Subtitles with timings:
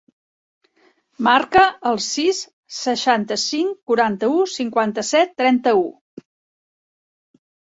[1.27, 2.39] Marca el sis,
[2.79, 5.85] seixanta-cinc, quaranta-u, cinquanta-set, trenta-u.